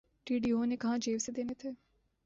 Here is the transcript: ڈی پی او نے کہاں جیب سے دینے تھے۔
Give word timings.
ڈی 0.25 0.35
پی 0.43 0.49
او 0.55 0.63
نے 0.65 0.77
کہاں 0.81 0.97
جیب 0.97 1.19
سے 1.21 1.31
دینے 1.31 1.53
تھے۔ 1.59 1.69